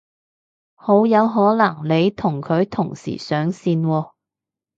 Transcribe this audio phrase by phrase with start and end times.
[0.73, 4.11] 好有可能你同佢同時上線喎